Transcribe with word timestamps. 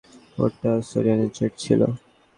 ওটা 0.37 0.71
সোরিয়ানের 0.89 1.31
জেট 1.37 1.53
ছিল। 1.63 1.81